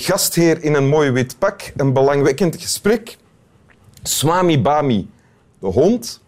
gastheer 0.00 0.62
in 0.62 0.74
een 0.74 0.88
mooi 0.88 1.10
wit 1.10 1.38
pak, 1.38 1.72
een 1.76 1.92
belangwekkend 1.92 2.60
gesprek, 2.60 3.16
Swami 4.02 4.60
Bami, 4.60 5.10
de 5.58 5.66
hond, 5.66 6.22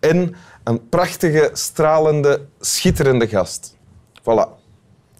en 0.00 0.34
een 0.64 0.88
prachtige, 0.88 1.50
stralende, 1.52 2.46
schitterende 2.60 3.28
gast. 3.28 3.76
Voilà. 4.20 4.58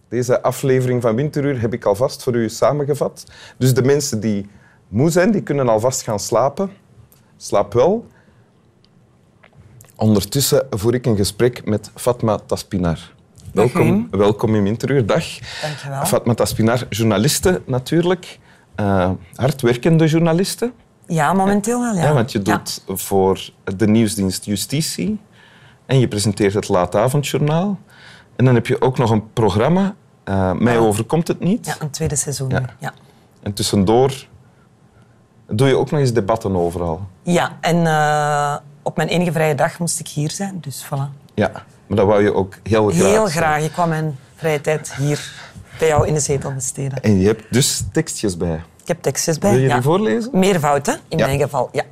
Deze 0.08 0.42
aflevering 0.42 1.02
van 1.02 1.14
Winteruur 1.14 1.60
heb 1.60 1.72
ik 1.72 1.84
alvast 1.84 2.22
voor 2.22 2.34
u 2.34 2.48
samengevat. 2.48 3.24
Dus 3.58 3.74
de 3.74 3.82
mensen 3.82 4.20
die 4.20 4.48
moe 4.88 5.10
zijn, 5.10 5.30
die 5.30 5.42
kunnen 5.42 5.68
alvast 5.68 6.02
gaan 6.02 6.20
slapen. 6.20 6.70
Slaap 7.36 7.72
wel. 7.72 8.06
Ondertussen 9.96 10.66
voer 10.70 10.94
ik 10.94 11.06
een 11.06 11.16
gesprek 11.16 11.64
met 11.64 11.90
Fatma 11.94 12.38
Taspinar. 12.46 13.12
Welkom, 13.52 14.08
welkom 14.10 14.54
in 14.54 14.62
Winteruur. 14.62 15.06
Dag. 15.06 15.24
Dankjewel. 15.62 16.04
Fatma 16.04 16.34
Taspinar, 16.34 16.86
journaliste 16.88 17.62
natuurlijk. 17.66 18.38
Uh, 18.76 19.10
hardwerkende 19.34 20.06
journaliste. 20.06 20.72
Ja, 21.06 21.32
momenteel 21.32 21.80
wel. 21.80 21.94
Ja, 21.94 22.02
ja 22.02 22.12
want 22.12 22.32
je 22.32 22.42
doet 22.42 22.82
ja. 22.86 22.96
voor 22.96 23.50
de 23.76 23.88
nieuwsdienst 23.88 24.44
Justitie 24.44 25.20
en 25.86 25.98
je 25.98 26.08
presenteert 26.08 26.54
het 26.54 26.68
Laatavondjournaal. 26.68 27.78
En 28.36 28.44
dan 28.44 28.54
heb 28.54 28.66
je 28.66 28.80
ook 28.80 28.98
nog 28.98 29.10
een 29.10 29.32
programma, 29.32 29.94
uh, 30.24 30.52
Mij 30.52 30.78
overkomt 30.78 31.28
het 31.28 31.40
niet. 31.40 31.66
Ja, 31.66 31.76
een 31.78 31.90
tweede 31.90 32.16
seizoen. 32.16 32.48
Ja. 32.48 32.62
ja. 32.78 32.92
En 33.42 33.52
tussendoor 33.52 34.26
doe 35.46 35.68
je 35.68 35.76
ook 35.76 35.90
nog 35.90 36.00
eens 36.00 36.12
debatten 36.12 36.56
overal. 36.56 37.06
Ja, 37.22 37.58
en 37.60 37.76
uh, 37.76 38.56
op 38.82 38.96
mijn 38.96 39.08
enige 39.08 39.32
vrije 39.32 39.54
dag 39.54 39.78
moest 39.78 40.00
ik 40.00 40.08
hier 40.08 40.30
zijn, 40.30 40.58
dus 40.60 40.86
voilà. 40.86 41.34
Ja, 41.34 41.64
maar 41.90 41.98
dat 41.98 42.08
wou 42.08 42.22
je 42.22 42.34
ook 42.34 42.54
heel 42.62 42.88
graag. 42.88 43.10
Heel 43.10 43.26
graag. 43.26 43.62
Ik 43.62 43.72
kwam 43.72 43.88
mijn 43.88 44.18
vrije 44.36 44.60
tijd 44.60 44.94
hier 44.94 45.32
bij 45.78 45.88
jou 45.88 46.06
in 46.06 46.14
de 46.14 46.20
zetel 46.20 46.52
besteden. 46.52 47.02
En 47.02 47.18
je 47.20 47.26
hebt 47.26 47.44
dus 47.50 47.82
tekstjes 47.92 48.36
bij. 48.36 48.62
Ik 48.82 48.88
heb 48.88 49.02
tekstjes 49.02 49.38
bij. 49.38 49.50
Wil 49.50 49.60
je 49.60 49.66
ja. 49.66 49.74
die 49.74 49.82
voorlezen? 49.82 50.30
Meervoud, 50.32 50.86
hè? 50.86 50.92
In 51.08 51.18
ja. 51.18 51.26
mijn 51.26 51.38
geval, 51.38 51.68
ja. 51.72 51.82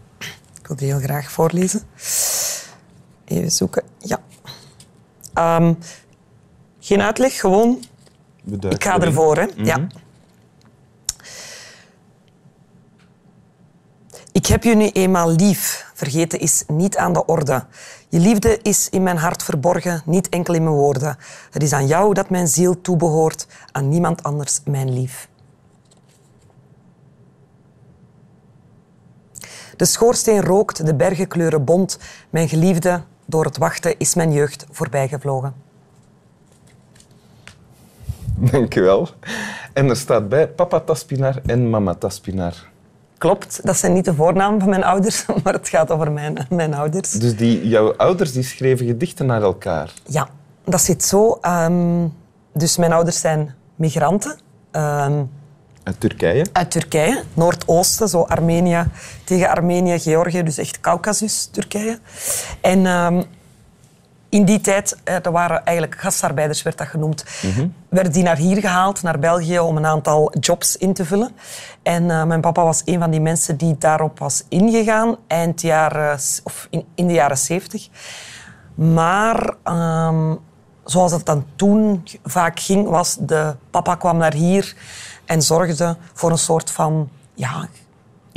Ik 0.60 0.66
wil 0.66 0.76
die 0.76 0.86
heel 0.86 1.00
graag 1.00 1.30
voorlezen. 1.30 1.80
Even 3.24 3.50
zoeken. 3.50 3.82
Ja. 3.98 4.20
Um, 5.56 5.78
geen 6.80 7.02
uitleg, 7.02 7.40
gewoon... 7.40 7.84
Ik 8.70 8.84
ga 8.84 9.00
ervoor, 9.00 9.36
hè. 9.36 9.44
Mm 9.44 9.52
-hmm. 9.56 9.64
Ja. 9.64 9.86
Ik 14.32 14.46
heb 14.46 14.64
je 14.64 14.74
nu 14.74 14.88
eenmaal 14.88 15.30
lief. 15.30 15.90
Vergeten 15.94 16.40
is 16.40 16.64
niet 16.66 16.96
aan 16.96 17.12
de 17.12 17.26
orde. 17.26 17.64
Je 18.10 18.18
liefde 18.18 18.58
is 18.62 18.88
in 18.88 19.02
mijn 19.02 19.16
hart 19.16 19.42
verborgen, 19.42 20.02
niet 20.04 20.28
enkel 20.28 20.54
in 20.54 20.62
mijn 20.62 20.74
woorden. 20.74 21.16
Het 21.50 21.62
is 21.62 21.72
aan 21.72 21.86
jou 21.86 22.14
dat 22.14 22.30
mijn 22.30 22.48
ziel 22.48 22.80
toebehoort, 22.80 23.46
aan 23.72 23.88
niemand 23.88 24.22
anders 24.22 24.60
mijn 24.64 24.92
lief. 24.92 25.28
De 29.76 29.84
schoorsteen 29.84 30.42
rookt, 30.42 30.86
de 30.86 30.94
bergen 30.94 31.28
kleuren 31.28 31.64
bont. 31.64 31.98
Mijn 32.30 32.48
geliefde, 32.48 33.02
door 33.26 33.44
het 33.44 33.58
wachten 33.58 33.98
is 33.98 34.14
mijn 34.14 34.32
jeugd 34.32 34.66
voorbijgevlogen. 34.70 35.54
Dank 38.38 38.72
je 38.72 38.80
wel. 38.80 39.08
En 39.72 39.88
er 39.88 39.96
staat 39.96 40.28
bij 40.28 40.48
papa 40.48 40.80
Taspinar 40.80 41.40
en 41.46 41.70
mama 41.70 41.94
Taspinar. 41.94 42.68
Klopt, 43.18 43.60
dat 43.62 43.76
zijn 43.76 43.92
niet 43.92 44.04
de 44.04 44.14
voornamen 44.14 44.60
van 44.60 44.68
mijn 44.68 44.84
ouders, 44.84 45.26
maar 45.44 45.52
het 45.52 45.68
gaat 45.68 45.90
over 45.90 46.12
mijn, 46.12 46.46
mijn 46.50 46.74
ouders. 46.74 47.10
Dus 47.10 47.36
die, 47.36 47.68
jouw 47.68 47.96
ouders 47.96 48.32
die 48.32 48.42
schreven 48.42 48.86
gedichten 48.86 49.26
naar 49.26 49.42
elkaar? 49.42 49.92
Ja, 50.06 50.28
dat 50.64 50.80
zit 50.80 51.04
zo. 51.04 51.38
Um, 51.42 52.14
dus 52.52 52.76
mijn 52.76 52.92
ouders 52.92 53.20
zijn 53.20 53.54
migranten. 53.76 54.38
Um, 54.72 55.30
uit 55.82 56.00
Turkije? 56.00 56.46
Uit 56.52 56.70
Turkije, 56.70 57.22
Noordoosten, 57.34 58.08
zo 58.08 58.22
Armenië 58.22 58.84
tegen 59.24 59.48
Armenië, 59.48 59.98
Georgië, 59.98 60.42
dus 60.42 60.58
echt 60.58 60.80
Caucasus, 60.80 61.48
Turkije. 61.52 61.98
En 62.60 62.86
um, 62.86 63.24
in 64.28 64.44
die 64.44 64.60
tijd, 64.60 64.96
er 65.04 65.32
waren 65.32 65.64
eigenlijk 65.64 66.00
gastarbeiders, 66.00 66.62
werd 66.62 66.78
dat 66.78 66.86
genoemd, 66.86 67.24
werden 67.88 68.12
die 68.12 68.22
naar 68.22 68.36
hier 68.36 68.60
gehaald, 68.60 69.02
naar 69.02 69.18
België, 69.18 69.58
om 69.58 69.76
een 69.76 69.86
aantal 69.86 70.32
jobs 70.40 70.76
in 70.76 70.92
te 70.92 71.04
vullen. 71.04 71.30
En 71.82 72.02
uh, 72.02 72.24
mijn 72.24 72.40
papa 72.40 72.64
was 72.64 72.82
een 72.84 72.98
van 72.98 73.10
die 73.10 73.20
mensen 73.20 73.56
die 73.56 73.78
daarop 73.78 74.18
was 74.18 74.44
ingegaan, 74.48 75.16
eind 75.26 75.60
jaren, 75.60 76.18
of 76.44 76.68
in, 76.94 77.06
de 77.06 77.12
jaren 77.12 77.38
zeventig. 77.38 77.88
Maar 78.74 79.54
um, 79.64 80.38
zoals 80.84 81.12
het 81.12 81.26
dan 81.26 81.46
toen 81.56 82.04
vaak 82.24 82.60
ging, 82.60 82.88
was 82.88 83.16
de 83.20 83.54
papa 83.70 83.94
kwam 83.94 84.16
naar 84.16 84.34
hier 84.34 84.74
en 85.24 85.42
zorgde 85.42 85.96
voor 86.12 86.30
een 86.30 86.38
soort 86.38 86.70
van 86.70 87.08
ja, 87.34 87.68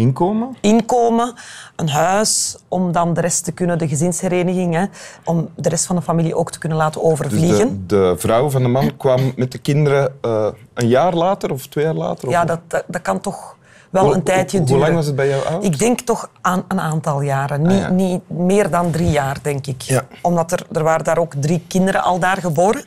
Inkomen? 0.01 0.55
Inkomen, 0.61 1.33
een 1.75 1.89
huis, 1.89 2.57
om 2.67 2.91
dan 2.91 3.13
de 3.13 3.21
rest 3.21 3.43
te 3.43 3.51
kunnen, 3.51 3.77
de 3.77 3.87
gezinshereniging, 3.87 4.73
hè, 4.73 4.85
om 5.25 5.49
de 5.55 5.69
rest 5.69 5.85
van 5.85 5.95
de 5.95 6.01
familie 6.01 6.35
ook 6.35 6.51
te 6.51 6.59
kunnen 6.59 6.77
laten 6.77 7.03
overvliegen. 7.03 7.67
Dus 7.87 7.99
de, 7.99 8.11
de 8.11 8.15
vrouw 8.17 8.49
van 8.49 8.61
de 8.61 8.67
man 8.67 8.97
kwam 8.97 9.33
met 9.35 9.51
de 9.51 9.57
kinderen 9.57 10.13
uh, 10.25 10.47
een 10.73 10.87
jaar 10.87 11.13
later 11.13 11.51
of 11.51 11.67
twee 11.67 11.85
jaar 11.85 11.93
later? 11.93 12.29
Ja, 12.29 12.45
dat, 12.45 12.59
dat, 12.67 12.83
dat, 12.87 13.01
kan 13.01 13.19
toch 13.19 13.57
wel 13.89 14.03
hoe, 14.03 14.13
een 14.13 14.23
tijdje 14.23 14.57
hoe, 14.57 14.67
duren. 14.67 14.81
Hoe 14.81 14.91
lang 14.91 14.97
was 14.97 15.05
het 15.05 15.15
bij 15.15 15.27
jou 15.27 15.45
oud? 15.45 15.63
Ik 15.63 15.79
denk 15.79 15.99
toch 15.99 16.29
aan 16.41 16.63
een 16.67 16.79
aantal 16.79 17.21
jaren. 17.21 17.61
Niet, 17.61 17.71
ah, 17.71 17.77
ja. 17.77 17.89
niet 17.89 18.29
meer 18.29 18.69
dan 18.69 18.91
drie 18.91 19.09
jaar, 19.09 19.37
denk 19.41 19.67
ik. 19.67 19.81
Ja. 19.81 20.05
Omdat 20.21 20.51
er, 20.51 20.65
er 20.71 20.83
waren 20.83 21.03
daar 21.03 21.17
ook 21.17 21.33
drie 21.39 21.63
kinderen 21.67 22.03
al 22.03 22.19
daar 22.19 22.37
geboren. 22.37 22.83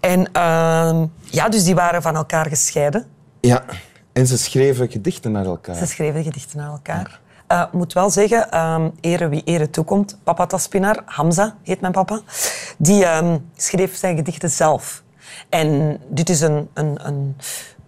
En 0.00 0.20
uh, 0.20 1.02
ja, 1.20 1.48
dus 1.48 1.64
die 1.64 1.74
waren 1.74 2.02
van 2.02 2.16
elkaar 2.16 2.46
gescheiden. 2.46 3.06
Ja. 3.40 3.64
En 4.12 4.26
ze 4.26 4.38
schreven 4.38 4.90
gedichten 4.90 5.32
naar 5.32 5.44
elkaar. 5.44 5.74
Ze 5.74 5.86
schreven 5.86 6.22
gedichten 6.22 6.58
naar 6.58 6.70
elkaar. 6.70 7.20
Ik 7.46 7.58
uh, 7.58 7.64
moet 7.72 7.92
wel 7.92 8.10
zeggen, 8.10 8.58
um, 8.60 8.92
ere 9.00 9.28
wie 9.28 9.42
ere 9.44 9.70
toekomt. 9.70 10.18
Papa 10.22 10.46
Taspinar, 10.46 11.02
Hamza 11.04 11.56
heet 11.62 11.80
mijn 11.80 11.92
papa, 11.92 12.20
die 12.78 13.06
um, 13.06 13.50
schreef 13.56 13.96
zijn 13.96 14.16
gedichten 14.16 14.50
zelf. 14.50 15.02
En 15.48 15.98
dit 16.08 16.28
is 16.28 16.40
een, 16.40 16.68
een, 16.74 17.06
een 17.06 17.36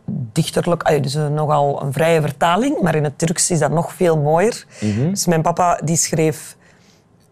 dichterlijk, 0.06 1.02
dus 1.02 1.14
nogal 1.14 1.82
een 1.82 1.92
vrije 1.92 2.20
vertaling, 2.20 2.80
maar 2.80 2.94
in 2.94 3.04
het 3.04 3.18
Turks 3.18 3.50
is 3.50 3.58
dat 3.58 3.70
nog 3.70 3.92
veel 3.92 4.18
mooier. 4.18 4.64
Mhm. 4.80 4.90
Mm 4.90 4.96
-hmm. 4.96 5.10
Dus 5.10 5.26
mijn 5.26 5.42
papa 5.42 5.80
die 5.84 5.96
schreef 5.96 6.56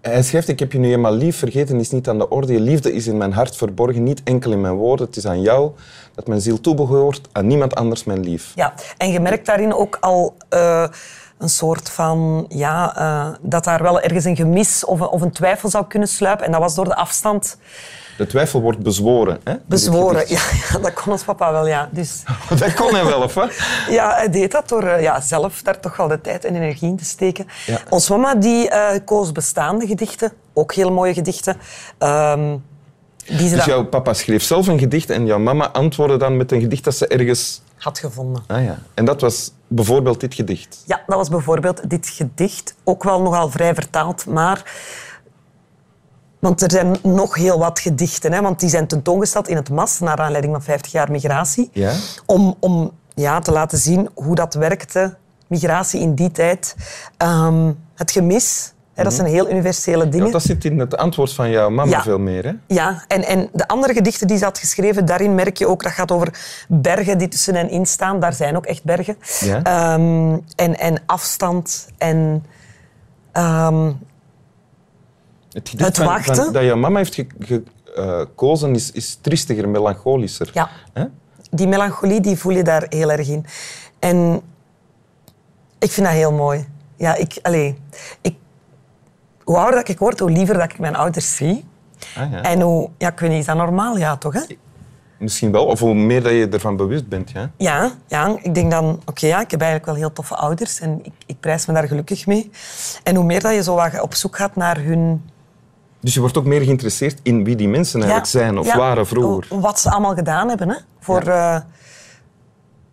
hij 0.02 0.22
schrijft, 0.22 0.48
ik 0.48 0.58
heb 0.58 0.72
je 0.72 0.78
nu 0.78 0.92
eenmaal 0.92 1.14
lief, 1.14 1.36
vergeten 1.36 1.80
is 1.80 1.90
niet 1.90 2.08
aan 2.08 2.18
de 2.18 2.28
orde. 2.28 2.52
Je 2.52 2.60
liefde 2.60 2.92
is 2.92 3.06
in 3.06 3.16
mijn 3.16 3.32
hart 3.32 3.56
verborgen, 3.56 4.02
niet 4.02 4.20
enkel 4.24 4.52
in 4.52 4.60
mijn 4.60 4.74
woorden. 4.74 5.06
Het 5.06 5.16
is 5.16 5.26
aan 5.26 5.40
jou 5.40 5.70
dat 6.14 6.26
mijn 6.26 6.40
ziel 6.40 6.60
toebehoort, 6.60 7.20
aan 7.32 7.46
niemand 7.46 7.74
anders 7.74 8.04
mijn 8.04 8.20
lief. 8.20 8.52
Ja, 8.54 8.74
en 8.96 9.10
je 9.10 9.20
merkt 9.20 9.46
daarin 9.46 9.74
ook 9.74 9.96
al 10.00 10.34
uh, 10.50 10.86
een 11.38 11.48
soort 11.48 11.90
van... 11.90 12.44
Ja, 12.48 12.98
uh, 12.98 13.34
dat 13.40 13.64
daar 13.64 13.82
wel 13.82 14.00
ergens 14.00 14.24
een 14.24 14.36
gemis 14.36 14.84
of 14.84 15.00
of 15.00 15.20
een 15.20 15.32
twijfel 15.32 15.68
zou 15.68 15.86
kunnen 15.86 16.08
sluipen. 16.08 16.46
En 16.46 16.52
dat 16.52 16.60
was 16.60 16.74
door 16.74 16.84
de 16.84 16.96
afstand... 16.96 17.56
De 18.22 18.28
twijfel 18.28 18.60
wordt 18.60 18.78
bezworen. 18.78 19.40
Hè? 19.44 19.54
Bezworen, 19.66 20.24
ja, 20.28 20.40
ja. 20.72 20.78
Dat 20.78 20.92
kon 20.92 21.12
ons 21.12 21.22
papa 21.22 21.52
wel, 21.52 21.66
ja. 21.66 21.88
Dus... 21.92 22.22
dat 22.58 22.74
kon 22.74 22.94
hij 22.94 23.04
wel, 23.04 23.22
of 23.22 23.34
wat? 23.34 23.52
Ja, 23.88 24.14
hij 24.14 24.30
deed 24.30 24.52
dat 24.52 24.68
door 24.68 25.00
ja, 25.00 25.20
zelf 25.20 25.62
daar 25.62 25.80
toch 25.80 25.96
wel 25.96 26.08
de 26.08 26.20
tijd 26.20 26.44
en 26.44 26.54
energie 26.54 26.88
in 26.88 26.96
te 26.96 27.04
steken. 27.04 27.46
Ja. 27.66 27.78
Ons 27.88 28.08
mama 28.08 28.34
die, 28.34 28.70
uh, 28.70 28.90
koos 29.04 29.32
bestaande 29.32 29.86
gedichten, 29.86 30.32
ook 30.52 30.74
heel 30.74 30.92
mooie 30.92 31.14
gedichten. 31.14 31.56
Um, 31.98 32.64
die 33.26 33.48
ze 33.48 33.54
dus 33.54 33.64
dan... 33.64 33.74
jouw 33.74 33.84
papa 33.84 34.12
schreef 34.12 34.42
zelf 34.42 34.66
een 34.66 34.78
gedicht 34.78 35.10
en 35.10 35.26
jouw 35.26 35.38
mama 35.38 35.70
antwoordde 35.70 36.16
dan 36.16 36.36
met 36.36 36.52
een 36.52 36.60
gedicht 36.60 36.84
dat 36.84 36.94
ze 36.94 37.06
ergens... 37.06 37.62
Had 37.76 37.98
gevonden. 37.98 38.42
Ah 38.46 38.64
ja. 38.64 38.78
En 38.94 39.04
dat 39.04 39.20
was 39.20 39.52
bijvoorbeeld 39.68 40.20
dit 40.20 40.34
gedicht? 40.34 40.82
Ja, 40.86 41.02
dat 41.06 41.16
was 41.16 41.28
bijvoorbeeld 41.28 41.90
dit 41.90 42.08
gedicht. 42.08 42.74
Ook 42.84 43.02
wel 43.04 43.22
nogal 43.22 43.50
vrij 43.50 43.74
vertaald, 43.74 44.26
maar... 44.26 44.62
Want 46.42 46.62
er 46.62 46.70
zijn 46.70 46.96
nog 47.02 47.34
heel 47.34 47.58
wat 47.58 47.80
gedichten, 47.80 48.32
hè, 48.32 48.40
want 48.40 48.60
die 48.60 48.68
zijn 48.68 48.86
tentoongesteld 48.86 49.48
in 49.48 49.56
het 49.56 49.70
MAS 49.70 49.98
naar 49.98 50.16
aanleiding 50.16 50.52
van 50.52 50.62
50 50.62 50.92
jaar 50.92 51.10
migratie. 51.10 51.70
Ja? 51.72 51.92
Om, 52.26 52.56
om 52.60 52.90
ja, 53.14 53.40
te 53.40 53.52
laten 53.52 53.78
zien 53.78 54.08
hoe 54.14 54.34
dat 54.34 54.54
werkte, 54.54 55.14
migratie 55.46 56.00
in 56.00 56.14
die 56.14 56.30
tijd. 56.30 56.74
Um, 57.18 57.78
het 57.94 58.10
gemis, 58.10 58.72
hè, 58.94 59.04
dat 59.04 59.12
zijn 59.12 59.26
heel 59.26 59.50
universele 59.50 60.08
dingen. 60.08 60.26
Ja, 60.26 60.32
dat 60.32 60.42
zit 60.42 60.64
in 60.64 60.78
het 60.78 60.96
antwoord 60.96 61.32
van 61.32 61.50
jouw 61.50 61.70
mama 61.70 61.90
Ja. 61.90 62.02
veel 62.02 62.18
meer. 62.18 62.44
Hè? 62.44 62.52
Ja, 62.66 63.04
en, 63.08 63.24
en 63.24 63.48
de 63.52 63.68
andere 63.68 63.92
gedichten 63.92 64.26
die 64.26 64.38
ze 64.38 64.44
had 64.44 64.58
geschreven, 64.58 65.06
daarin 65.06 65.34
merk 65.34 65.56
je 65.56 65.66
ook, 65.68 65.82
dat 65.82 65.92
gaat 65.92 66.12
over 66.12 66.40
bergen 66.68 67.18
die 67.18 67.28
tussen 67.28 67.54
hen 67.54 67.70
in 67.70 67.86
staan. 67.86 68.20
Daar 68.20 68.34
zijn 68.34 68.56
ook 68.56 68.66
echt 68.66 68.84
bergen. 68.84 69.16
Ja. 69.40 69.92
Um, 69.94 70.44
en, 70.56 70.78
en 70.78 71.02
afstand 71.06 71.88
en... 71.98 72.44
Um, 73.32 73.98
Het 75.52 75.68
gedicht 75.68 75.88
Het 75.96 76.06
wachten. 76.06 76.34
van- 76.34 76.52
dat 76.52 76.62
jouw 76.62 76.76
mama 76.76 76.96
heeft 76.96 77.14
ge- 77.14 77.62
eh, 77.96 78.18
gekozen 78.18 78.74
is, 78.74 78.90
is 78.92 79.18
triestiger, 79.20 79.68
melancholischer. 79.68 80.50
Ja. 80.52 80.68
Die 81.50 81.66
melancholie 81.68 82.20
die 82.20 82.36
voel 82.36 82.52
je 82.52 82.62
daar 82.62 82.86
heel 82.88 83.10
erg 83.12 83.28
in. 83.28 83.46
En 83.98 84.40
ik 85.78 85.90
vind 85.90 86.06
dat 86.06 86.14
heel 86.16 86.32
mooi. 86.32 86.66
Ja, 86.96 87.14
ik, 87.14 87.38
allee, 87.42 87.78
ik, 88.20 88.36
hoe 89.44 89.56
ouder 89.56 89.74
dat 89.74 89.88
ik 89.88 89.98
word, 89.98 90.18
hoe 90.18 90.30
liever 90.30 90.54
dat 90.54 90.64
ik 90.72 90.78
mijn 90.78 90.96
ouders 90.96 91.36
zie. 91.36 91.64
Ah, 92.16 92.30
ja. 92.32 92.42
En 92.42 92.60
hoe, 92.60 92.90
ja, 92.98 93.08
ik 93.10 93.18
weet 93.20 93.30
niet, 93.30 93.38
is 93.38 93.46
dat 93.46 93.56
normaal? 93.56 93.96
Ja, 93.96 94.16
toch? 94.16 94.32
Hè? 94.32 94.40
Misschien 95.18 95.52
wel, 95.52 95.64
of 95.66 95.80
hoe 95.80 95.94
meer 95.94 96.22
dat 96.22 96.32
je 96.32 96.48
ervan 96.48 96.76
bewust 96.76 97.08
bent. 97.08 97.30
Ja? 97.30 97.50
Ja, 97.56 97.92
ja, 98.06 98.36
ik 98.42 98.54
denk 98.54 98.70
dan, 98.70 99.02
oké, 99.06 99.26
ja, 99.26 99.40
ik 99.40 99.50
heb 99.50 99.60
eigenlijk 99.60 99.90
wel 99.90 100.00
heel 100.00 100.12
toffe 100.12 100.34
ouders 100.36 100.80
en 100.80 101.00
ik, 101.02 101.12
ik 101.26 101.40
prijs 101.40 101.66
me 101.66 101.74
daar 101.74 101.86
gelukkig 101.88 102.26
mee. 102.26 102.50
En 103.02 103.14
hoe 103.16 103.24
meer 103.24 103.40
dat 103.40 103.54
je 103.54 103.62
zo 103.62 103.74
wat 103.74 104.00
op 104.00 104.14
zoek 104.14 104.36
gaat 104.36 104.56
naar 104.56 104.78
hun... 104.80 105.30
Dus 106.02 106.14
je 106.14 106.20
wordt 106.20 106.36
ook 106.38 106.44
meer 106.44 106.60
geïnteresseerd 106.60 107.20
in 107.22 107.44
wie 107.44 107.56
die 107.56 107.68
mensen 107.68 107.98
eigenlijk 108.00 108.30
zijn 108.30 108.58
of 108.58 108.74
waren 108.74 109.06
vroeger. 109.06 109.60
Wat 109.60 109.80
ze 109.80 109.90
allemaal 109.90 110.14
gedaan 110.14 110.48
hebben. 110.48 110.68
Hè? 110.68 110.76
Voor, 111.00 111.22
eh, 111.22 111.56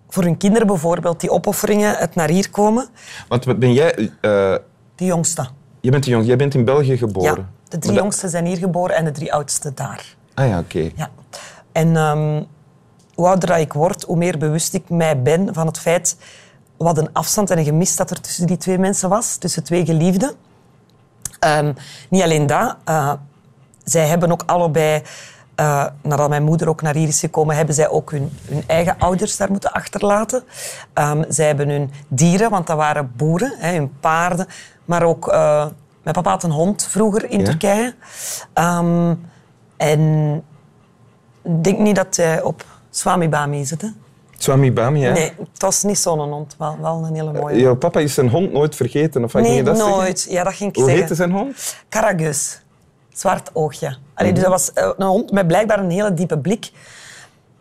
voor 0.09 0.23
hun 0.23 0.37
kinderen 0.37 0.67
bijvoorbeeld, 0.67 1.19
die 1.19 1.29
opofferingen, 1.29 1.95
het 1.97 2.15
naar 2.15 2.29
hier 2.29 2.49
komen. 2.49 2.87
Want 3.27 3.45
wat 3.45 3.59
ben 3.59 3.73
jij... 3.73 3.95
eh, 4.21 4.55
De 4.95 5.05
jongste. 5.05 5.47
je 5.81 5.91
bent 5.91 6.03
de 6.03 6.25
jij 6.25 6.35
bent 6.35 6.53
in 6.53 6.65
België 6.65 6.91
Ja, 6.91 6.97
geboren. 6.97 7.49
de 7.67 7.77
drie 7.77 7.93
dat- 7.93 8.01
jongsten 8.01 8.29
zijn 8.29 8.45
hier 8.45 8.57
geboren 8.57 8.95
en 8.95 9.05
de 9.05 9.11
drie 9.11 9.33
oudste 9.33 9.73
daar. 9.73 10.15
Ah 10.33 10.47
ja, 10.47 10.59
oké. 10.59 10.89
Ja. 10.95 11.09
En 11.71 11.95
ehm, 11.95 12.43
hoe 13.15 13.27
ouder 13.27 13.57
ik 13.57 13.73
word, 13.73 14.03
hoe 14.03 14.17
meer 14.17 14.37
bewust 14.37 14.73
ik 14.73 14.89
mij 14.89 15.21
ben 15.21 15.53
van 15.53 15.67
het 15.67 15.79
feit 15.79 16.15
wat 16.77 16.97
een 16.97 17.09
afstand 17.13 17.49
en 17.49 17.57
een 17.57 17.63
gemis 17.65 17.95
dat 17.95 18.09
er 18.11 18.21
tussen 18.21 18.47
die 18.47 18.57
twee 18.57 18.77
mensen 18.77 19.09
was, 19.09 19.35
tussen 19.35 19.63
twee 19.63 19.85
geliefden. 19.85 20.31
Ehm, 21.39 21.73
niet 22.09 22.23
alleen 22.23 22.47
dat, 22.47 22.75
eh, 22.85 23.13
zij 23.83 24.07
hebben 24.07 24.31
ook 24.31 24.43
allebei, 24.45 25.01
eh, 25.55 25.85
nadat 26.01 26.29
mijn 26.29 26.43
moeder 26.43 26.69
ook 26.69 26.81
naar 26.81 26.95
hier 26.95 27.07
is 27.07 27.19
gekomen, 27.19 27.55
hebben 27.55 27.75
zij 27.75 27.89
ook 27.89 28.11
hun, 28.11 28.31
hun 28.47 28.63
eigen 28.67 28.95
ouders 28.99 29.37
daar 29.37 29.51
moeten 29.51 29.71
achterlaten. 29.71 30.43
Ehm, 30.93 31.23
zij 31.29 31.47
hebben 31.47 31.69
hun 31.69 31.91
dieren, 32.07 32.49
want 32.49 32.67
dat 32.67 32.77
waren 32.77 33.11
boeren, 33.15 33.53
hè, 33.57 33.75
hun 33.75 33.99
paarden, 33.99 34.47
maar 34.85 35.03
ook... 35.03 35.27
eh, 35.27 35.65
mijn 36.03 36.15
papa 36.15 36.29
had 36.29 36.43
een 36.43 36.51
hond 36.51 36.83
vroeger 36.83 37.29
in 37.29 37.39
Ja? 37.39 37.45
Turkije. 37.45 37.95
Ehm, 38.53 39.13
en 39.77 40.33
ik 41.43 41.63
denk 41.63 41.79
niet 41.79 41.95
dat 41.95 42.15
hij 42.15 42.41
op 42.41 42.65
Swami 42.89 43.29
Bami 43.29 43.65
zit. 43.65 43.81
Hè? 43.81 43.87
Swami 44.41 44.71
Bami, 44.73 44.99
ja. 44.99 45.11
Nee, 45.11 45.31
het 45.53 45.61
was 45.61 45.83
niet 45.83 45.97
zo'n 45.97 46.19
hond. 46.31 46.55
Wel, 46.57 46.77
wel 46.81 47.03
een 47.05 47.15
hele 47.15 47.31
mooie. 47.31 47.59
Jouw 47.59 47.75
papa 47.75 47.99
is 47.99 48.13
zijn 48.13 48.29
hond 48.29 48.51
nooit 48.51 48.75
vergeten, 48.75 49.23
of 49.23 49.33
nee, 49.33 49.53
je 49.55 49.63
dat 49.63 49.77
zeggen? 49.77 49.95
nooit. 49.97 50.27
Ja, 50.29 50.43
dat 50.43 50.53
ging 50.53 50.69
ik 50.69 50.75
Hoe 50.75 50.83
zeggen. 50.85 51.01
heette 51.03 51.15
zijn 51.15 51.31
hond? 51.31 51.75
Karagus. 51.89 52.61
Zwart 53.13 53.49
oogje. 53.53 53.97
Allee, 54.13 54.31
Mhm. 54.31 54.33
Dus 54.41 54.49
dat 54.49 54.51
was 54.51 54.73
eh, 54.73 54.89
een 54.97 55.05
hond 55.07 55.31
met 55.31 55.47
blijkbaar 55.47 55.79
een 55.79 55.89
hele 55.89 56.13
diepe 56.13 56.37
blik. 56.39 56.71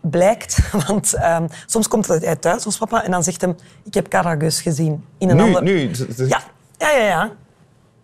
Blijkt, 0.00 0.58
want 0.86 1.14
ehm, 1.14 1.46
soms 1.66 1.88
komt 1.88 2.06
hij 2.06 2.36
thuis, 2.36 2.66
ons 2.66 2.78
papa, 2.78 3.04
en 3.04 3.10
dan 3.10 3.22
zegt 3.22 3.40
hij... 3.40 3.54
Ik 3.84 3.94
heb 3.94 4.08
Karagus 4.08 4.60
gezien. 4.60 5.04
In 5.18 5.28
een 5.30 5.36
Nu, 5.36 5.42
ander... 5.42 5.62
nu. 5.62 5.90
Ja, 6.16 6.40
ja, 6.78 6.90
ja, 6.90 7.04
ja. 7.04 7.30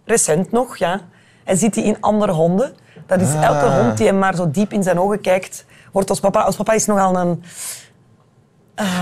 Recent 0.05 0.51
nog, 0.51 0.77
ja. 0.77 1.01
Hij 1.45 1.55
ziet 1.57 1.75
die 1.75 1.85
in 1.85 1.97
andere 2.01 2.33
honden. 2.33 2.73
Dat 3.07 3.21
is 3.21 3.29
Ah. 3.35 3.43
elke 3.45 3.67
hond 3.83 3.97
die 3.97 4.07
hem 4.07 4.19
maar 4.19 4.35
zo 4.35 4.51
diep 4.51 4.73
in 4.73 4.83
zijn 4.83 4.99
ogen 5.01 5.21
kijkt, 5.21 5.65
wordt 5.93 6.11
ons 6.11 6.21
papa... 6.21 6.47
Ons 6.47 6.57
papa 6.57 6.73
is 6.73 6.87
nogal 6.87 7.17
een... 7.17 7.43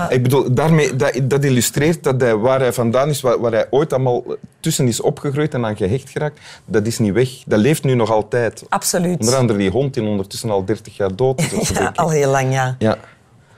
Ik 0.09 0.23
bedoel, 0.23 0.53
daarmee, 0.53 0.95
dat, 0.95 1.19
dat 1.23 1.43
illustreert 1.43 2.03
dat 2.03 2.21
hij, 2.21 2.35
waar 2.35 2.59
hij 2.59 2.73
vandaan 2.73 3.09
is, 3.09 3.21
waar, 3.21 3.39
waar 3.39 3.51
hij 3.51 3.67
ooit 3.69 3.93
allemaal 3.93 4.23
tussen 4.59 4.87
is 4.87 5.01
opgegroeid 5.01 5.53
en 5.53 5.65
aan 5.65 5.77
gehecht 5.77 6.09
geraakt, 6.09 6.39
dat 6.65 6.85
is 6.85 6.99
niet 6.99 7.13
weg. 7.13 7.29
Dat 7.45 7.59
leeft 7.59 7.83
nu 7.83 7.93
nog 7.93 8.11
altijd. 8.11 8.63
Absoluut. 8.69 9.19
Onder 9.19 9.35
andere 9.35 9.59
die 9.59 9.69
hond 9.69 9.93
die 9.93 10.03
ondertussen 10.03 10.49
al 10.49 10.65
30 10.65 10.97
jaar 10.97 11.15
dood 11.15 11.41
is. 11.41 11.69
Ja, 11.73 11.91
al 11.95 12.09
heel 12.09 12.29
lang, 12.29 12.53
ja. 12.53 12.75
ja. 12.79 12.97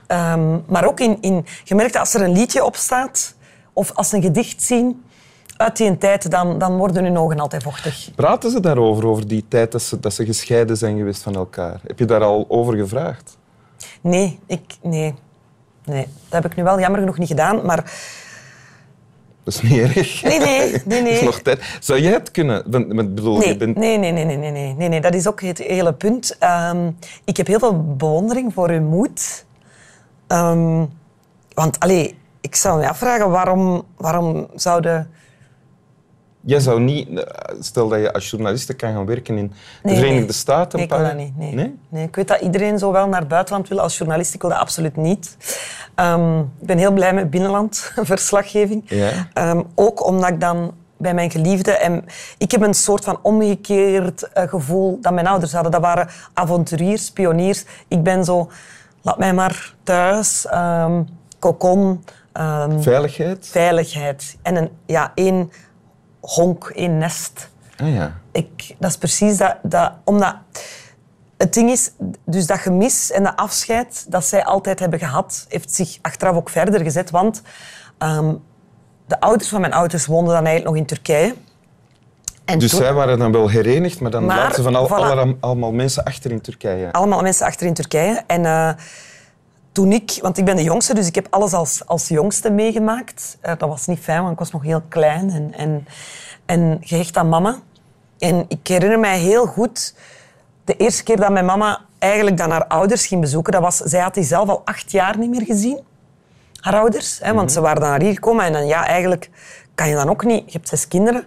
Ehm, 0.06 0.58
maar 0.66 0.86
ook 0.86 1.00
in, 1.00 1.18
in... 1.20 1.46
Je 1.64 1.74
merkt 1.74 1.92
dat 1.92 2.00
als 2.00 2.14
er 2.14 2.22
een 2.22 2.32
liedje 2.32 2.64
op 2.64 2.76
staat, 2.76 3.34
of 3.72 3.92
als 3.94 4.08
ze 4.08 4.16
een 4.16 4.22
gedicht 4.22 4.62
zien 4.62 5.04
uit 5.56 5.76
die 5.76 5.98
tijd, 5.98 6.30
dan, 6.30 6.58
dan 6.58 6.76
worden 6.76 7.04
hun 7.04 7.18
ogen 7.18 7.40
altijd 7.40 7.62
vochtig. 7.62 8.10
Praten 8.14 8.50
ze 8.50 8.60
daarover, 8.60 9.06
over 9.06 9.28
die 9.28 9.44
tijd 9.48 9.72
dat 9.72 9.82
ze, 9.82 10.00
dat 10.00 10.14
ze 10.14 10.24
gescheiden 10.24 10.76
zijn 10.76 10.96
geweest 10.96 11.22
van 11.22 11.34
elkaar? 11.34 11.80
Heb 11.86 11.98
je 11.98 12.04
daar 12.04 12.22
al 12.22 12.44
over 12.48 12.76
gevraagd? 12.76 13.36
Nee, 14.00 14.38
ik... 14.46 14.60
Nee. 14.82 15.14
Nee, 15.86 16.08
dat 16.28 16.42
heb 16.42 16.50
ik 16.50 16.56
nu 16.56 16.62
wel 16.62 16.80
jammer 16.80 17.00
genoeg 17.00 17.18
niet 17.18 17.28
gedaan, 17.28 17.66
maar... 17.66 17.92
Dat 19.44 19.54
is 19.54 19.62
niet 19.62 19.78
erg. 19.96 20.22
Nee, 20.22 20.38
nee, 20.38 20.82
nee, 20.84 21.00
Er 21.00 21.06
is 21.06 21.14
nee. 21.14 21.24
nog 21.24 21.40
tijd. 21.40 21.76
Zou 21.80 22.00
jij 22.00 22.12
het 22.12 22.30
kunnen? 22.30 22.62
Want, 22.66 23.14
bedoel, 23.14 23.38
Nee, 23.38 23.48
je 23.48 23.56
bent... 23.56 23.76
nee, 23.76 23.98
nee, 23.98 24.12
nee, 24.12 24.24
nee, 24.24 24.36
nee, 24.36 24.50
nee, 24.50 24.74
nee, 24.74 24.88
nee. 24.88 25.00
Dat 25.00 25.14
is 25.14 25.28
ook 25.28 25.40
het 25.40 25.58
hele 25.58 25.94
punt. 25.94 26.36
Ehm, 26.38 26.90
ik 27.24 27.36
heb 27.36 27.46
heel 27.46 27.58
veel 27.58 27.94
bewondering 27.96 28.52
voor 28.54 28.70
uw 28.70 28.80
moed. 28.80 29.44
Ehm, 30.26 30.84
want, 31.54 31.80
allee, 31.80 32.18
ik 32.40 32.54
zou 32.54 32.80
me 32.80 32.88
afvragen, 32.88 33.30
waarom, 33.30 33.82
waarom 33.96 34.46
zouden... 34.54 35.10
Jij 36.40 36.60
zou 36.60 36.80
niet... 36.80 37.24
Stel 37.60 37.88
dat 37.88 38.00
je 38.00 38.12
als 38.12 38.30
journaliste 38.30 38.74
kan 38.74 38.92
gaan 38.92 39.06
werken 39.06 39.38
in 39.38 39.46
de 39.48 39.54
Nee, 39.82 39.94
Verenigde 39.96 40.22
nee. 40.22 40.32
Staten. 40.32 40.78
Nee, 40.78 40.86
ik 40.86 40.94
wil 40.94 41.02
dat 41.02 41.16
niet. 41.16 41.36
Nee. 41.36 41.54
Nee? 41.54 41.74
Nee, 41.88 42.06
ik 42.06 42.16
weet 42.16 42.28
dat 42.28 42.40
iedereen 42.40 42.78
zo 42.78 42.92
wel 42.92 43.08
naar 43.08 43.20
het 43.20 43.28
buitenland 43.28 43.68
wil 43.68 43.80
als 43.80 43.98
journalist. 43.98 44.34
Ik 44.34 44.40
wil 44.40 44.50
dat 44.50 44.58
absoluut 44.58 44.96
niet. 44.96 45.36
Ehm, 45.96 46.38
ik 46.40 46.66
ben 46.66 46.78
heel 46.78 46.92
blij 46.92 47.14
met 47.14 47.30
binnenlandverslaggeving. 47.30 48.82
Ja. 48.86 49.28
Ehm, 49.32 49.62
ook 49.74 50.06
omdat 50.06 50.28
ik 50.28 50.40
dan 50.40 50.74
bij 50.96 51.14
mijn 51.14 51.30
geliefde... 51.30 51.72
En 51.72 52.04
ik 52.38 52.50
heb 52.50 52.60
een 52.60 52.74
soort 52.74 53.04
van 53.04 53.18
omgekeerd 53.22 54.22
eh, 54.32 54.48
gevoel 54.48 54.98
dat 55.00 55.12
mijn 55.12 55.26
ouders 55.26 55.52
hadden. 55.52 55.72
Dat 55.72 55.80
waren 55.80 56.08
avonturiers, 56.34 57.10
pioniers. 57.10 57.64
Ik 57.88 58.02
ben 58.02 58.24
zo... 58.24 58.50
Laat 59.02 59.18
mij 59.18 59.34
maar 59.34 59.74
thuis. 59.82 60.46
cocon. 61.38 62.04
ehm, 62.32 62.80
Veiligheid? 62.80 63.46
veiligheid. 63.46 64.36
En 64.42 64.56
een, 64.56 64.70
ja, 64.86 65.12
één 65.14 65.52
honk, 66.20 66.72
één 66.74 66.98
nest. 66.98 67.48
Ah 67.76 67.94
ja. 67.94 68.12
Ik, 68.32 68.74
dat 68.78 68.90
is 68.90 68.96
precies 68.98 69.36
dat, 69.36 69.56
dat... 69.62 69.92
Omdat... 70.04 70.34
Het 71.36 71.54
ding 71.54 71.70
is, 71.70 71.90
dus 72.24 72.46
dat 72.46 72.58
gemis 72.58 73.10
en 73.10 73.22
dat 73.22 73.36
afscheid 73.36 74.06
dat 74.08 74.24
zij 74.24 74.44
altijd 74.44 74.78
hebben 74.78 74.98
gehad, 74.98 75.46
heeft 75.48 75.72
zich 75.74 75.98
achteraf 76.02 76.36
ook 76.36 76.48
verder 76.50 76.80
gezet. 76.80 77.10
Want 77.10 77.42
ehm, 77.98 78.34
de 79.06 79.20
ouders 79.20 79.48
van 79.48 79.60
mijn 79.60 79.72
ouders 79.72 80.06
woonden 80.06 80.34
dan 80.34 80.44
eigenlijk 80.44 80.66
nog 80.66 80.76
in 80.76 80.86
Turkije. 80.86 81.34
En 82.44 82.58
Dus 82.58 82.70
toen- 82.70 82.80
zij 82.80 82.92
waren 82.92 83.18
dan 83.18 83.32
wel 83.32 83.48
herenigd, 83.48 84.00
maar 84.00 84.10
dan 84.10 84.24
Maar, 84.24 84.36
laten 84.36 84.54
ze 84.54 84.62
van 84.62 84.74
al, 84.76 84.88
voilà. 84.88 84.92
alle- 84.92 85.36
allemaal 85.40 85.72
mensen 85.72 86.04
achter 86.04 86.30
in 86.30 86.40
Turkije. 86.40 86.92
allemaal 86.92 87.22
mensen 87.22 87.46
achter 87.46 87.66
in 87.66 87.74
Turkije. 87.74 88.22
En 88.26 88.44
eh, 88.46 88.70
toen 89.72 89.92
ik, 89.92 90.18
want 90.22 90.38
ik 90.38 90.44
ben 90.44 90.56
de 90.56 90.62
jongste, 90.62 90.94
dus 90.94 91.06
ik 91.06 91.14
heb 91.14 91.26
alles 91.30 91.52
als, 91.52 91.86
als 91.86 92.08
jongste 92.08 92.50
meegemaakt. 92.50 93.36
Eh, 93.40 93.52
dat 93.58 93.68
was 93.68 93.86
niet 93.86 93.98
fijn, 93.98 94.20
want 94.20 94.32
ik 94.32 94.38
was 94.38 94.50
nog 94.52 94.62
heel 94.62 94.82
klein 94.88 95.30
en, 95.30 95.52
en, 95.54 95.86
en 96.46 96.78
gehecht 96.80 97.16
aan 97.16 97.28
mama. 97.28 97.58
En 98.18 98.44
ik 98.48 98.66
herinner 98.68 98.98
mij 98.98 99.18
heel 99.18 99.46
goed 99.46 99.94
de 100.66 100.76
eerste 100.76 101.02
keer 101.02 101.16
dat 101.16 101.30
mijn 101.30 101.44
mama 101.44 101.80
eigenlijk 101.98 102.36
dan 102.36 102.50
haar 102.50 102.66
ouders 102.66 103.06
ging 103.06 103.20
bezoeken. 103.20 103.52
Dat 103.52 103.62
was, 103.62 103.76
zij 103.76 104.00
had 104.00 104.14
die 104.14 104.24
zelf 104.24 104.48
al 104.48 104.62
acht 104.64 104.90
jaar 104.90 105.18
niet 105.18 105.30
meer 105.30 105.42
gezien, 105.44 105.80
haar 106.60 106.74
ouders. 106.74 107.18
Hè, 107.22 107.34
want 107.34 107.52
ze 107.52 107.60
waren 107.60 107.80
dan 107.80 107.90
naar 107.90 108.00
hier 108.00 108.12
gekomen 108.12 108.44
en 108.44 108.52
dan, 108.52 108.66
ja, 108.66 108.86
eigenlijk 108.86 109.30
kan 109.74 109.88
je 109.88 109.94
dan 109.94 110.08
ook 110.08 110.24
niet... 110.24 110.42
Je 110.44 110.52
hebt 110.52 110.68
zes 110.68 110.88
kinderen. 110.88 111.24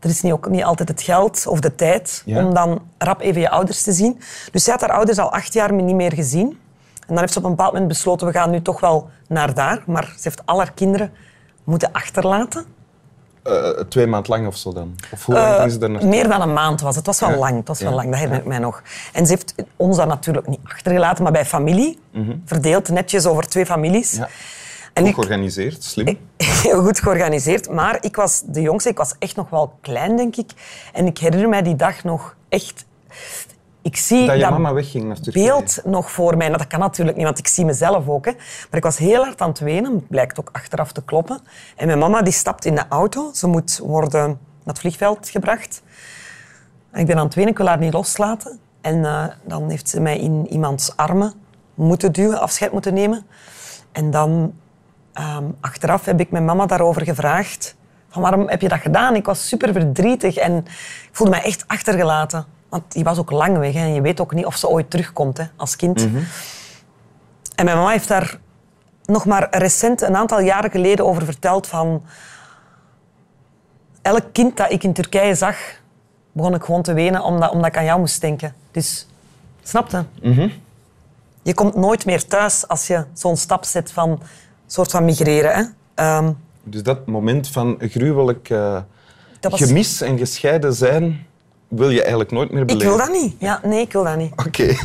Er 0.00 0.08
is 0.08 0.20
niet, 0.20 0.32
ook 0.32 0.48
niet 0.48 0.64
altijd 0.64 0.88
het 0.88 1.02
geld 1.02 1.46
of 1.46 1.60
de 1.60 1.74
tijd 1.74 2.22
Ja. 2.24 2.44
om 2.44 2.54
dan 2.54 2.82
rap 2.98 3.20
even 3.20 3.40
je 3.40 3.50
ouders 3.50 3.82
te 3.82 3.92
zien. 3.92 4.20
Dus 4.52 4.64
zij 4.64 4.72
had 4.72 4.82
haar 4.82 4.92
ouders 4.92 5.18
al 5.18 5.32
acht 5.32 5.52
jaar 5.52 5.72
niet 5.72 5.94
meer 5.94 6.12
gezien. 6.12 6.48
En 7.00 7.08
dan 7.08 7.18
heeft 7.18 7.32
ze 7.32 7.38
op 7.38 7.44
een 7.44 7.50
bepaald 7.50 7.72
moment 7.72 7.88
besloten, 7.90 8.26
we 8.26 8.32
gaan 8.32 8.50
nu 8.50 8.62
toch 8.62 8.80
wel 8.80 9.10
naar 9.28 9.54
daar. 9.54 9.82
Maar 9.86 10.04
ze 10.04 10.20
heeft 10.22 10.46
al 10.46 10.58
haar 10.58 10.72
kinderen 10.72 11.12
moeten 11.64 11.92
achterlaten. 11.92 12.64
Eh, 13.42 13.68
twee 13.88 14.06
maand 14.06 14.28
lang 14.28 14.46
of 14.46 14.56
zo 14.56 14.72
dan? 14.72 14.96
Of 15.12 15.24
hoe 15.26 15.34
lang 15.34 15.56
ging 15.56 15.72
ze 15.72 15.78
daar 15.78 15.90
naartoe? 15.90 16.10
Meer 16.10 16.28
dan 16.28 16.40
een 16.40 16.52
maand 16.52 16.80
was 16.80 16.96
het. 16.96 17.06
Het 17.06 17.18
was 17.18 17.20
wel 17.28 17.30
Ja. 17.38 17.44
lang. 17.44 17.56
Het 17.56 17.68
was 17.68 17.80
wel 17.80 17.90
Ja. 17.90 17.96
lang, 17.96 18.06
dat 18.08 18.14
herinner 18.18 18.40
ik 18.40 18.46
mij 18.46 18.58
nog. 18.58 18.82
En 19.12 19.26
ze 19.26 19.32
heeft 19.32 19.54
ons 19.76 19.96
dan 19.96 20.08
natuurlijk 20.08 20.46
niet 20.46 20.60
achtergelaten, 20.64 21.22
maar 21.22 21.32
bij 21.32 21.44
familie. 21.46 21.98
Verdeeld 22.44 22.88
netjes 22.88 23.26
over 23.26 23.46
twee 23.48 23.66
families. 23.66 24.12
Mhm. 24.12 24.20
Ja. 24.20 24.28
En 24.92 25.00
Goed 25.02 25.08
ik, 25.10 25.14
georganiseerd, 25.14 25.84
slim. 25.84 26.18
heel 26.36 26.82
goed 26.86 27.00
georganiseerd. 27.00 27.70
Maar 27.70 27.98
ik 28.00 28.16
was 28.16 28.42
de 28.46 28.60
jongste, 28.60 28.88
ik 28.88 28.96
was 28.96 29.14
echt 29.18 29.36
nog 29.36 29.50
wel 29.50 29.72
klein, 29.80 30.16
denk 30.16 30.36
ik. 30.36 30.50
En 30.92 31.06
ik 31.06 31.18
herinner 31.18 31.48
mij 31.48 31.62
die 31.62 31.76
dag 31.76 32.04
nog 32.04 32.34
echt... 32.48 32.84
Ik 33.82 33.96
zie 33.96 34.26
dat 34.26 34.38
je 34.38 34.50
mama 34.50 34.72
wegging 34.72 35.04
naar 35.04 35.20
Turkije. 35.20 35.46
beeld 35.46 35.80
nog 35.84 36.10
voor 36.10 36.36
mij. 36.36 36.46
Nou, 36.46 36.58
dat 36.58 36.66
kan 36.66 36.80
natuurlijk 36.80 37.16
niet, 37.16 37.26
want 37.26 37.38
ik 37.38 37.48
zie 37.48 37.64
mezelf 37.64 38.08
ook. 38.08 38.24
Hè. 38.24 38.32
Maar 38.32 38.76
ik 38.78 38.82
was 38.82 38.98
heel 38.98 39.24
hard 39.24 39.40
aan 39.40 39.48
het 39.48 39.58
wenen. 39.58 39.94
Het 39.94 40.08
blijkt 40.08 40.40
ook 40.40 40.48
achteraf 40.52 40.92
te 40.92 41.04
kloppen. 41.04 41.40
En 41.76 41.86
mijn 41.86 41.98
mama 41.98 42.22
die 42.22 42.32
stapt 42.32 42.64
in 42.64 42.74
de 42.74 42.84
auto. 42.88 43.30
Ze 43.32 43.46
moet 43.46 43.78
worden 43.78 44.26
naar 44.28 44.38
het 44.64 44.78
vliegveld 44.78 45.28
gebracht. 45.28 45.82
En 46.90 47.00
ik 47.00 47.06
ben 47.06 47.16
aan 47.16 47.24
het 47.24 47.34
wenen, 47.34 47.50
ik 47.50 47.58
wil 47.58 47.66
haar 47.66 47.78
niet 47.78 47.92
loslaten. 47.92 48.58
En 48.80 49.04
eh, 49.04 49.24
dan 49.44 49.70
heeft 49.70 49.88
ze 49.88 50.00
mij 50.00 50.18
in 50.18 50.46
iemands 50.48 50.96
armen 50.96 51.32
moeten 51.74 52.12
duwen, 52.12 52.40
afscheid 52.40 52.72
moeten 52.72 52.94
nemen. 52.94 53.26
En 53.92 54.10
dan, 54.10 54.54
ehm, 55.12 55.44
achteraf, 55.60 56.04
heb 56.04 56.20
ik 56.20 56.30
mijn 56.30 56.44
mama 56.44 56.66
daarover 56.66 57.02
gevraagd. 57.02 57.76
Van 58.08 58.22
waarom 58.22 58.48
heb 58.48 58.60
je 58.60 58.68
dat 58.68 58.80
gedaan? 58.80 59.14
Ik 59.14 59.24
was 59.24 59.48
super 59.48 59.72
verdrietig 59.72 60.36
en 60.36 60.56
ik 60.56 61.10
voelde 61.12 61.32
mij 61.32 61.42
echt 61.42 61.64
achtergelaten. 61.66 62.46
Want 62.72 62.92
die 62.92 63.04
was 63.04 63.18
ook 63.18 63.30
lang 63.30 63.58
weg 63.58 63.72
hè, 63.74 63.80
en 63.80 63.94
je 63.94 64.00
weet 64.00 64.20
ook 64.20 64.34
niet 64.34 64.46
of 64.46 64.56
ze 64.56 64.68
ooit 64.68 64.90
terugkomt 64.90 65.36
hè, 65.38 65.44
als 65.56 65.76
kind. 65.76 66.00
En 67.54 67.64
mijn 67.64 67.76
mama 67.76 67.90
heeft 67.90 68.08
daar 68.08 68.38
nog 69.04 69.24
maar 69.26 69.46
recent, 69.50 70.00
een 70.02 70.16
aantal 70.16 70.40
jaren 70.40 70.70
geleden, 70.70 71.06
over 71.06 71.24
verteld 71.24 71.66
van... 71.66 72.02
Elk 74.02 74.24
kind 74.32 74.56
dat 74.56 74.70
ik 74.72 74.84
in 74.84 74.92
Turkije 74.92 75.34
zag, 75.34 75.56
begon 76.32 76.54
ik 76.54 76.62
gewoon 76.64 76.82
te 76.82 76.92
wenen 76.92 77.22
omdat, 77.22 77.50
omdat 77.50 77.66
ik 77.66 77.76
aan 77.76 77.84
jou 77.84 77.98
moest 78.00 78.20
denken. 78.20 78.54
Dus, 78.70 79.06
snapte? 79.62 80.04
Je 81.42 81.54
komt 81.54 81.74
nooit 81.76 82.04
meer 82.06 82.26
thuis 82.26 82.68
als 82.68 82.86
je 82.86 83.04
zo'n 83.12 83.36
stap 83.36 83.64
zet 83.64 83.92
van 83.92 84.20
soort 84.66 84.90
van 84.90 85.04
migreren. 85.04 85.54
Hè? 85.54 85.62
Ehm, 85.94 86.32
Dus 86.62 86.82
dat 86.82 87.06
moment 87.06 87.48
van 87.48 87.76
gruwelijk 87.80 88.50
eh, 88.50 88.80
was- 89.40 89.60
gemis 89.60 90.00
en 90.00 90.18
gescheiden 90.18 90.74
zijn, 90.74 91.26
wil 91.76 91.90
je 91.90 92.00
eigenlijk 92.00 92.30
nooit 92.30 92.50
meer 92.50 92.60
ik 92.60 92.66
beleven. 92.66 92.88
wil 92.88 92.98
dat 93.06 93.12
niet. 93.22 93.34
Ja, 93.38 93.60
nee, 93.64 93.80
ik 93.80 93.92
wil 93.92 94.04
dat 94.04 94.16
niet. 94.16 94.32
Oké. 94.46 94.66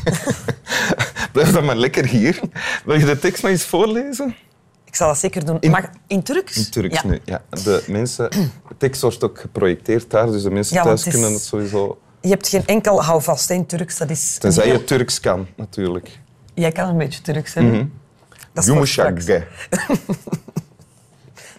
Blijf 1.33 1.51
dan 1.51 1.65
maar 1.65 1.75
lekker 1.75 2.05
hier. 2.05 2.39
Wil 2.85 2.99
je 2.99 3.05
de 3.05 3.19
tekst 3.19 3.41
nog 3.43 3.51
eens 3.51 3.65
voorlezen? 3.65 4.35
Ik 4.85 4.95
zal 4.95 5.07
dat 5.07 5.17
zeker 5.17 5.45
doen. 5.45 5.57
In- 5.59 5.71
Mag 5.71 5.89
in 6.07 6.23
Turks? 6.23 6.57
In 6.57 6.69
Turks 6.69 7.01
ja. 7.01 7.07
nu. 7.07 7.19
Ja, 7.25 7.41
de, 7.49 7.83
mensen, 7.87 8.29
de 8.31 8.75
tekst 8.77 9.01
wordt 9.01 9.23
ook 9.23 9.39
geprojecteerd 9.39 10.09
daar, 10.09 10.25
dus 10.31 10.43
de 10.43 10.51
mensen 10.51 10.75
Ja, 10.75 10.83
thuis 10.83 10.99
het 10.99 11.07
is- 11.07 11.13
kunnen 11.13 11.31
het 11.37 11.45
sowieso... 11.47 11.97
Je 12.21 12.29
hebt 12.29 12.47
geen 12.47 12.65
enkel 12.65 13.03
houvast 13.03 13.49
in 13.49 13.65
Turks. 13.65 13.97
Dat 13.97 14.09
is 14.09 14.37
Tenzij 14.37 14.63
heel- 14.65 14.73
je 14.73 14.83
Turks 14.83 15.19
kan, 15.19 15.47
natuurlijk. 15.55 16.19
Jij 16.53 16.71
kan 16.71 16.89
een 16.89 16.97
beetje 16.97 17.21
Turks, 17.21 17.53
hè? 17.53 17.71
Dat 18.53 18.53
is 18.53 18.63
straks. 18.91 19.25
Yumuşak. 19.25 19.47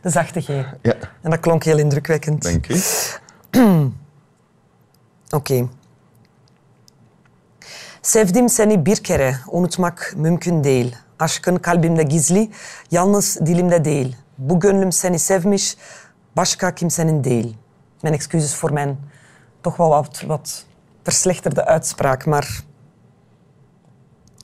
De 0.03 0.11
zachte 0.11 0.41
G. 0.41 0.47
Ja, 0.83 0.95
En 1.23 1.31
dat 1.31 1.41
klonk 1.41 1.65
heel 1.65 1.79
indrukwekkend. 1.79 2.43
dank 2.43 2.69
u. 2.69 2.77
Oké. 5.33 5.69
Sevdim 8.03 8.49
seni 8.49 8.87
bir 8.87 8.97
kere, 8.97 9.37
unutmak 9.49 10.13
mümkün 10.17 10.65
değil. 10.65 10.97
Aşkın 11.19 11.57
kalbimde 11.57 12.03
gizli, 12.03 12.51
yalnız 12.91 13.39
dilimde 13.47 13.85
değil. 13.85 14.17
Bu 14.39 14.61
gönlüm 14.61 14.93
seni 14.93 15.19
sevmiş, 15.19 15.77
başka 16.37 16.75
kimsenin 16.75 17.25
değil. 17.25 17.57
Mijn 18.03 18.15
excuses 18.15 18.55
voor 18.55 18.71
mijn 18.71 18.97
toch 19.63 19.77
wel 19.77 19.89
wat, 19.89 20.21
wat 20.21 20.65
verslechterde 21.05 21.67
uitspraak, 21.67 22.27
maar... 22.27 22.65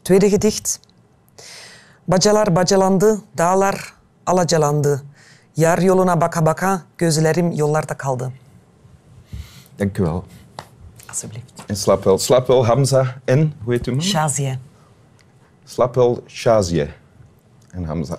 Tweede 0.05 0.29
gedicht. 0.29 0.81
Bacalar 2.09 2.57
bacalandı, 2.57 3.23
dağlar 3.39 3.95
alacalandı. 4.27 5.03
Yar 5.57 5.79
yoluna 5.79 6.21
baka 6.21 6.47
baka, 6.47 6.83
gözlerim 6.99 7.53
yollarda 7.53 7.95
kaldı. 7.97 8.33
Dank 9.79 10.01
u 10.01 10.05
wel. 10.05 10.44
Alsjeblieft. 11.15 11.63
En 11.67 11.77
slaap 11.77 12.05
wel. 12.05 12.19
Slaap 12.19 12.47
wel, 12.47 12.67
Hamza. 12.67 13.21
En, 13.25 13.55
hoe 13.63 13.73
heet 13.73 13.87
u 13.87 13.91
man? 13.91 14.03
Shaziye. 14.03 14.59
Slaap 15.65 15.95
wel, 15.95 16.23
Shazia. 16.27 16.87
En 17.71 17.85
Hamza. 17.85 18.19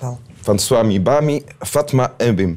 Wel. 0.00 0.18
Van 0.40 0.58
Swami 0.58 1.00
Bami, 1.02 1.44
Fatma 1.58 2.14
en 2.16 2.34
Wim. 2.34 2.56